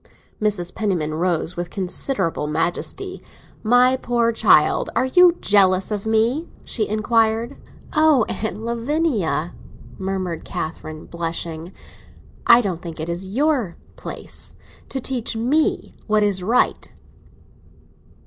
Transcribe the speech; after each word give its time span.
Mrs. 0.41 0.73
Penniman 0.73 1.13
rose 1.13 1.55
with 1.55 1.69
considerable 1.69 2.47
majesty. 2.47 3.21
"My 3.61 3.95
poor 3.97 4.31
child, 4.31 4.89
are 4.95 5.05
you 5.05 5.37
jealous 5.41 5.91
of 5.91 6.07
me?" 6.07 6.49
she 6.63 6.89
inquired. 6.89 7.55
"Oh, 7.93 8.25
Aunt 8.27 8.63
Lavinia!" 8.63 9.53
murmured 9.99 10.43
Catherine, 10.43 11.05
blushing. 11.05 11.71
"I 12.47 12.61
don't 12.61 12.81
think 12.81 12.99
it 12.99 13.09
is 13.09 13.27
your 13.27 13.77
place 13.95 14.55
to 14.89 14.99
teach 14.99 15.37
me 15.37 15.93
what 16.07 16.23
is 16.23 16.41
right." 16.41 16.91